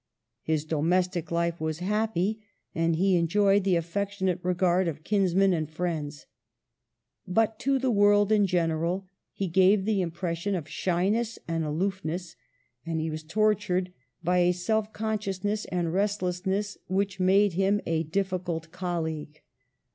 [0.41, 2.41] His domestic life was happy,
[2.73, 6.25] and he enjoyed the affectionate regard of kinsmen and of friends.
[7.27, 12.35] But to the world in general he gave the impression of shyness and aloofness,
[12.83, 13.93] and he was tortured
[14.23, 19.43] by a self consciousness and restlessness which made him a difficult colleague.